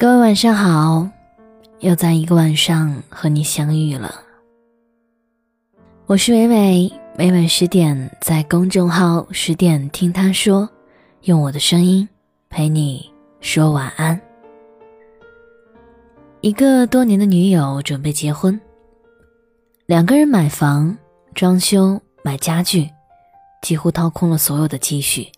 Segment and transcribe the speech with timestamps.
[0.00, 1.06] 各位晚上好，
[1.80, 4.14] 又在一个晚上和你相遇了。
[6.06, 10.66] 我是伟伟，每晚十点在公众号十点听他说，
[11.24, 12.08] 用我的声音
[12.48, 14.18] 陪你说晚安。
[16.40, 18.58] 一个多年的女友准备结婚，
[19.84, 20.96] 两个人买房、
[21.34, 22.88] 装修、买家具，
[23.60, 25.28] 几乎掏空了所有的积蓄，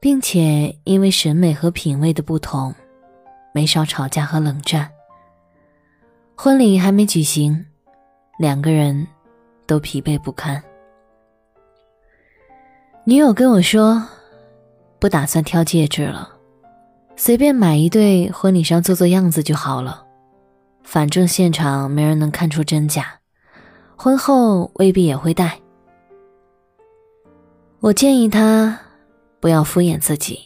[0.00, 2.74] 并且因为审美和品味的不同，
[3.52, 4.90] 没少吵架和冷战。
[6.34, 7.64] 婚礼还没举行，
[8.38, 9.06] 两个人
[9.66, 10.62] 都疲惫不堪。
[13.04, 14.02] 女友跟我说，
[14.98, 16.30] 不打算挑戒指了。
[17.14, 20.04] 随便买一对，婚礼上做做样子就好了，
[20.82, 23.20] 反正现场没人能看出真假，
[23.96, 25.60] 婚后未必也会戴。
[27.80, 28.78] 我建议他
[29.40, 30.40] 不要敷衍自己，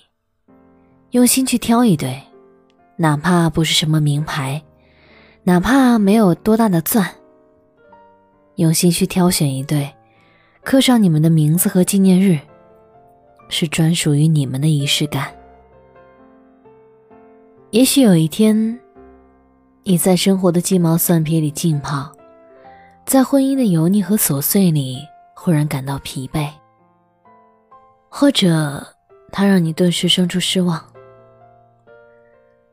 [1.11, 2.21] 用心去挑一对，
[2.99, 4.63] 哪怕不是什么名牌，
[5.43, 7.07] 哪怕没有多大的钻，
[8.55, 9.95] 用心去挑选一对，
[10.63, 12.39] 刻上你们的名字和纪念日，
[13.51, 15.31] 是专属于你们的仪式感。
[17.71, 18.81] 也许有一天，
[19.85, 22.11] 你在生活的鸡毛蒜皮里浸泡，
[23.05, 25.01] 在婚姻的油腻和琐碎里
[25.35, 26.49] 忽然感到疲惫，
[28.09, 28.87] 或者
[29.31, 30.83] 他让你顿时生出失望。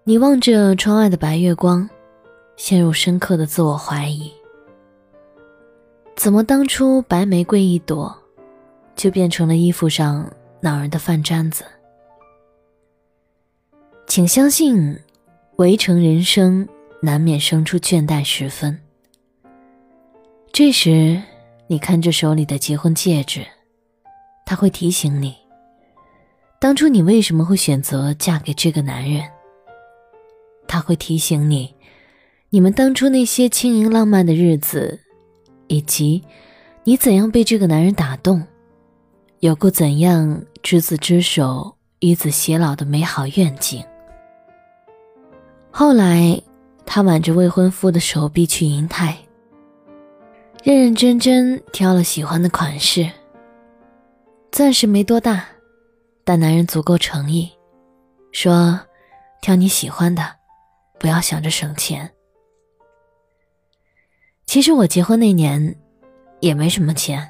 [0.06, 1.90] 你望着窗外的白月光，
[2.58, 4.30] 陷入深刻的自我怀疑：
[6.18, 8.14] 怎么当初白玫瑰一朵，
[8.98, 10.30] 就变成了衣服上
[10.60, 11.64] 恼人的饭粘子？
[14.06, 15.00] 请相信，
[15.56, 16.68] 围城人生
[17.02, 18.78] 难免生出倦怠时分。
[20.52, 21.22] 这时，
[21.68, 23.46] 你看着手里的结婚戒指，
[24.46, 25.34] 他会提醒你，
[26.60, 29.24] 当初你为什么会选择嫁给这个男人。
[30.74, 31.76] 他会提醒你，
[32.50, 35.00] 你们当初那些轻盈浪漫的日子，
[35.68, 36.24] 以及
[36.84, 38.44] 你怎样被这个男人打动，
[39.42, 43.86] 有过怎样执子之手与子偕老的美好愿景。
[45.70, 46.42] 后来，
[46.88, 49.16] 他挽着未婚夫的手臂去银泰，
[50.64, 53.08] 认认真真挑了喜欢的款式。
[54.52, 55.46] 钻石没多大，
[56.24, 57.52] 但男人足够诚意，
[58.32, 58.80] 说
[59.40, 60.24] ：“挑你喜欢的，
[61.04, 62.10] 不要想着省钱。”
[64.48, 65.76] 其实我结婚那年，
[66.40, 67.30] 也没什么钱。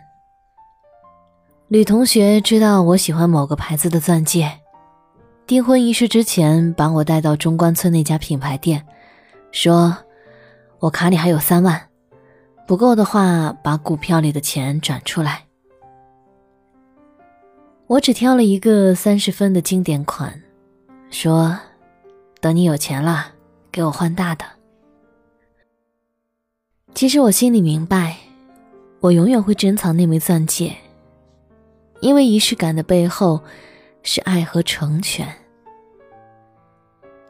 [1.69, 4.59] 吕同学知道我喜欢某个牌子的钻戒。
[5.47, 8.85] 订婚仪式之前，把我带到中关村那家品牌店，
[9.51, 9.97] 说
[10.77, 11.89] ：“我卡里还有三万，
[12.67, 15.45] 不够的话，把股票里的钱转出来。”
[17.87, 20.41] 我只挑了一个三十分的经典款，
[21.09, 21.57] 说
[22.39, 23.32] ：“等你有钱了，
[23.73, 24.45] 给我换大的。”
[26.95, 28.15] 其实我心里明白，
[29.01, 30.73] 我永远会珍藏那枚钻戒，
[31.99, 33.41] 因为仪式感的背后。
[34.05, 35.25] 是爱和成全。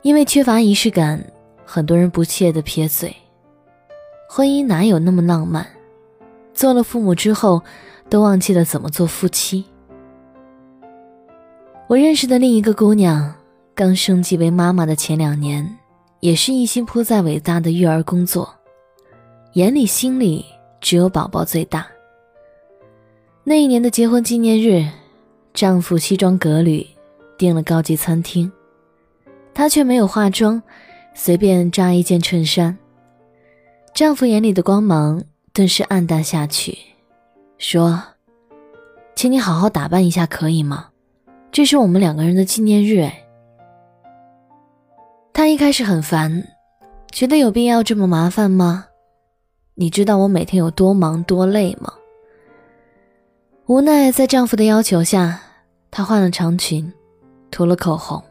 [0.02, 1.24] 因为缺乏仪式感，
[1.64, 3.16] 很多人不屑的撇嘴。
[4.28, 5.68] 婚姻哪有那么浪漫？
[6.52, 7.62] 做了父母之后，
[8.10, 9.64] 都忘记了怎么做夫妻。
[11.88, 13.36] 我认识的另一个姑娘，
[13.76, 15.78] 刚升级为妈妈的前两年，
[16.24, 18.50] 也是一心扑在伟大的育儿工作，
[19.56, 20.46] 眼里心里
[20.80, 21.86] 只有宝宝最大。
[23.44, 24.88] 那一年的结婚纪念日。
[25.54, 26.88] 丈夫西装革履，
[27.38, 28.52] 订了高级餐厅，
[29.54, 30.64] 她却没有化妆，
[31.14, 32.76] 随便扎一件衬衫。
[33.94, 36.76] 丈夫眼里的光芒顿时暗淡下去，
[37.60, 38.02] 说
[39.14, 40.88] ：“请你好好打扮一下，可以吗？
[41.52, 43.23] 这是我们两个人的纪念日。”哎，
[45.34, 46.48] 她一开始很烦，
[47.12, 48.86] 觉得有必要这么麻烦吗？
[49.74, 51.92] 你知道我每天有多忙多累吗？
[53.66, 55.42] 无奈，在丈夫的要求下，
[55.90, 56.94] 她换了长裙，
[57.50, 58.24] 涂了口红。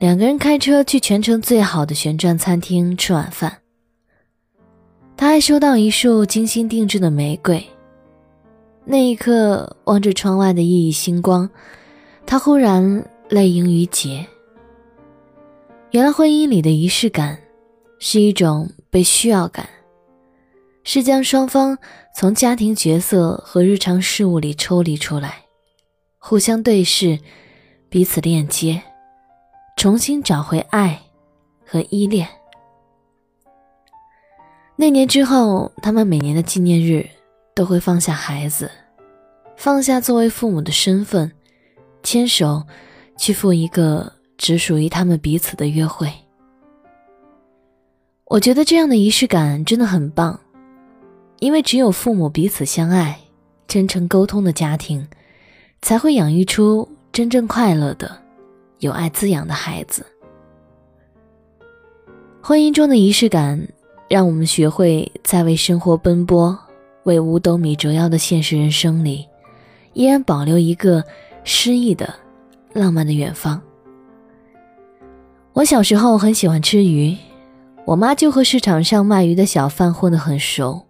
[0.00, 3.58] 两个人开车去全城最好的旋转餐厅吃晚饭。
[5.16, 7.64] 他还收到一束精心定制的玫瑰。
[8.84, 11.48] 那一刻，望着窗外的熠熠星光，
[12.26, 14.26] 他忽然泪盈于睫。
[15.94, 17.38] 原来，婚姻里的仪式感，
[18.00, 19.68] 是一种被需要感。
[20.82, 21.78] 是将双方
[22.16, 25.44] 从家庭角色和日常事务里抽离出来，
[26.18, 27.20] 互相对视，
[27.88, 28.82] 彼此链接，
[29.76, 31.00] 重新找回爱
[31.64, 32.28] 和依恋。
[34.74, 37.08] 那年之后，他们每年的纪念日
[37.54, 38.68] 都会放下孩子，
[39.56, 41.30] 放下作为父母的身份，
[42.02, 42.64] 牵手
[43.16, 46.12] 去赴一个只属于他们彼此的约会。
[48.26, 50.40] 我觉得这样的仪式感真的很棒，
[51.40, 53.18] 因为只有父母彼此相爱、
[53.68, 55.06] 真诚沟通的家庭，
[55.82, 58.10] 才会养育出真正快乐的、
[58.78, 60.04] 有爱滋养的孩子。
[62.42, 63.68] 婚姻中的仪式感，
[64.08, 66.58] 让我们学会在为生活奔波、
[67.04, 69.28] 为五斗米折腰的现实人生里，
[69.92, 71.04] 依然保留一个
[71.44, 72.12] 诗意的、
[72.72, 73.60] 浪漫的远方。
[75.54, 77.16] 我小时候很喜欢吃鱼。
[77.84, 80.84] 我妈就和市场上卖鱼的小贩混得很熟。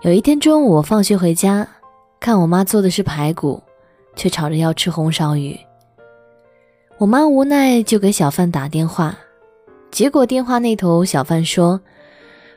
[0.00, 1.68] 有一天中午，我放学回家，
[2.18, 3.62] 看我妈做的是排骨，
[4.16, 5.58] 却吵着要吃红烧鱼。
[6.96, 9.14] 我妈无奈就给小贩打电话，
[9.90, 11.78] 结果电话那头小贩说：“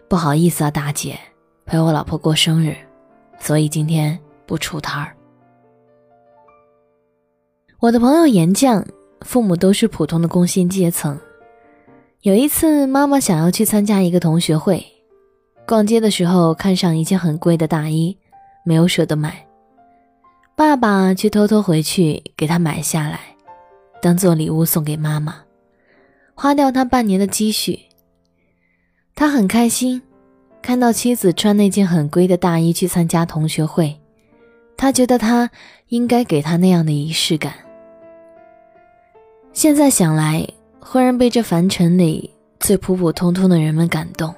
[0.07, 1.19] 不好意思啊，大姐，
[1.65, 2.77] 陪我老婆过生日，
[3.39, 5.13] 所以今天不出摊儿。”
[7.81, 8.85] 我的朋友严酱，
[9.23, 11.19] 父母都是普通的工薪阶层。
[12.21, 14.85] 有一次，妈妈想要去参加一个同学会，
[15.67, 18.17] 逛街的时候看上一件很贵的大衣，
[18.63, 19.45] 没有舍得买。
[20.55, 23.19] 爸爸却偷偷回去给她买下来，
[24.01, 25.35] 当做礼物送给妈妈，
[26.35, 27.79] 花掉他半年的积蓄。
[29.15, 30.01] 他很开心，
[30.61, 33.99] 看到妻子穿那件很贵的大衣去参加同学会，
[34.77, 35.49] 他觉得他
[35.89, 37.53] 应该给她那样的仪式感。
[39.53, 40.45] 现在想来。
[40.85, 42.29] 忽然被这凡尘里
[42.59, 44.35] 最普普通通的人们感动。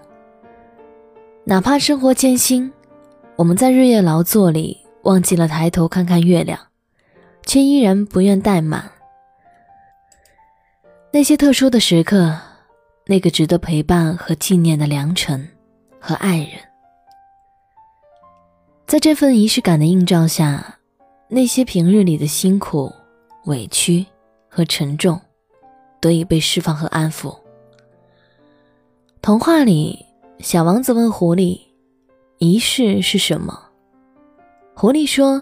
[1.44, 2.72] 哪怕生活艰辛，
[3.36, 6.58] 我们在日夜劳作里忘记了抬头看看月亮，
[7.46, 8.90] 却依然不愿怠慢。
[11.12, 12.40] 那些特殊的时刻，
[13.06, 15.46] 那个值得陪伴和纪念的良辰
[16.00, 16.52] 和爱人，
[18.86, 20.78] 在这份仪式感的映照下，
[21.28, 22.90] 那些平日里的辛苦、
[23.46, 24.06] 委屈
[24.56, 25.20] 和沉重。
[26.02, 27.36] 得以被释放和安抚。
[29.24, 30.06] 童话里，
[30.38, 31.60] 小王子问狐狸
[32.38, 33.60] ：“仪式是什么？”
[34.76, 35.42] 狐狸说：“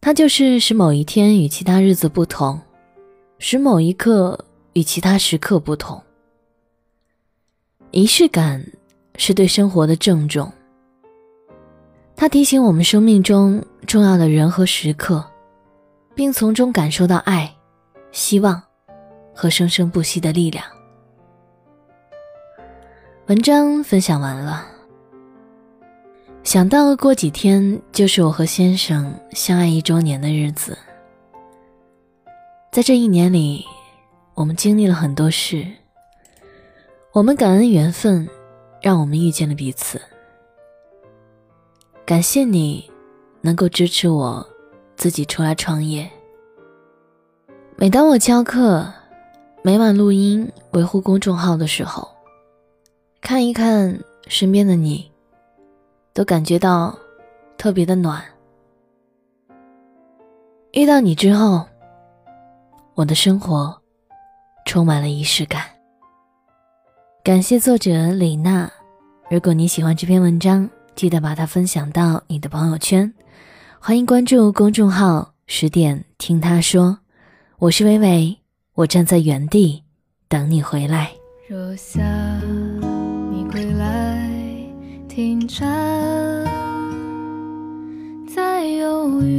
[0.00, 2.60] 它就是使某一天与其他日子不同，
[3.38, 6.02] 使某一刻与其他时刻不同。
[7.92, 8.66] 仪式感
[9.16, 10.52] 是对生活的郑重，
[12.16, 15.24] 它提醒我们生命中重要的人和时刻，
[16.16, 17.54] 并从中感受到爱、
[18.12, 18.62] 希望。”
[19.40, 20.64] 和生生不息的力量。
[23.28, 24.66] 文章分享完了。
[26.42, 30.76] 想到过几天就是我和先生相爱一周年的日子，
[32.72, 33.64] 在这一年里，
[34.34, 35.64] 我们经历了很多事。
[37.12, 38.28] 我们感恩缘分，
[38.82, 40.02] 让我们遇见了彼此。
[42.04, 42.90] 感谢你，
[43.40, 44.44] 能够支持我，
[44.96, 46.10] 自己出来创业。
[47.80, 48.92] 每当我教课。
[49.62, 52.08] 每晚录音维护公众号的时候，
[53.20, 53.96] 看一看
[54.26, 55.08] 身边的你，
[56.12, 56.98] 都感觉到
[57.56, 58.20] 特别的暖。
[60.72, 61.64] 遇到你之后，
[62.94, 63.80] 我的生活
[64.66, 65.62] 充满了仪式感。
[67.22, 68.68] 感谢作者李娜。
[69.30, 73.14] 如果你喜欢这篇文章，记得把它分享到你的朋友圈。
[73.78, 76.98] 欢迎关注公众号“十点听他说”，
[77.60, 78.38] 我是微微。
[78.74, 79.82] 我站在原地
[80.28, 81.10] 等你回来。
[81.48, 82.00] 若下
[83.32, 84.30] 你归来，
[85.08, 85.66] 停站，
[88.32, 89.37] 在犹豫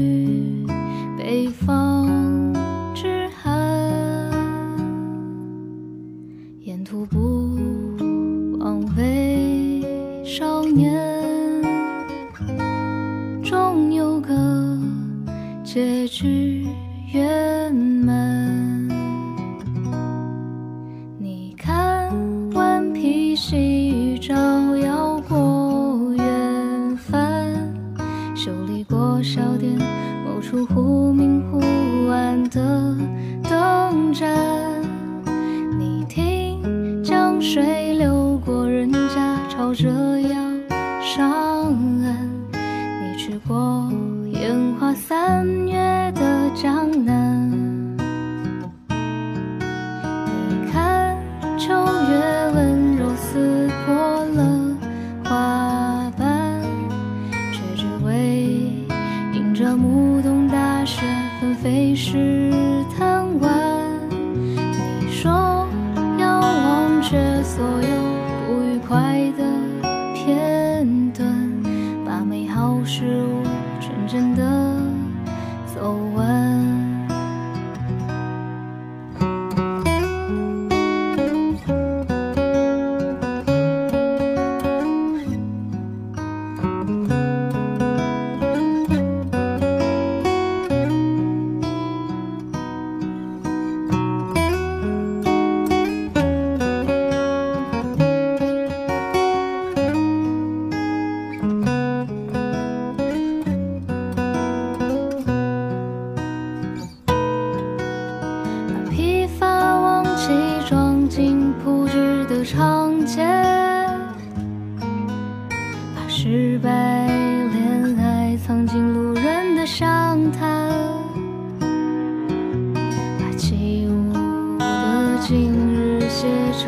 [24.20, 24.49] 照
[72.06, 73.44] 把美好事物
[73.80, 74.44] 纯真的
[75.74, 76.09] 走。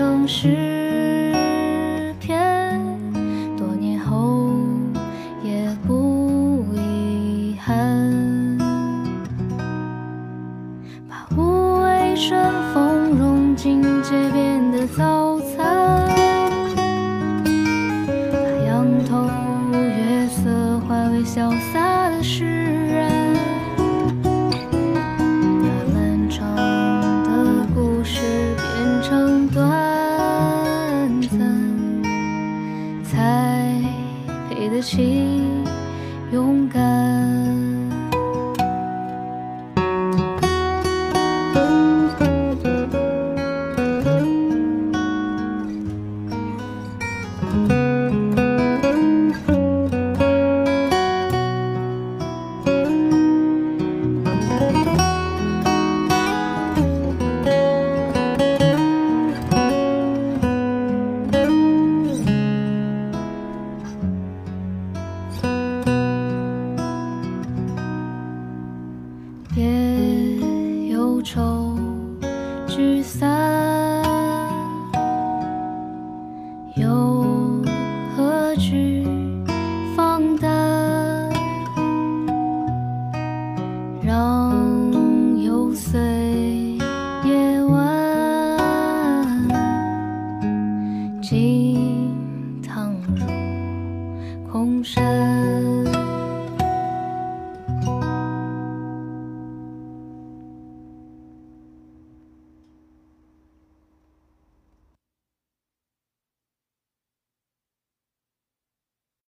[0.02, 1.32] 成诗
[2.20, 2.82] 篇，
[3.56, 4.50] 多年后
[5.44, 8.58] 也不遗憾。
[11.08, 12.36] 把无畏顺
[12.74, 15.61] 风融进街边的早餐。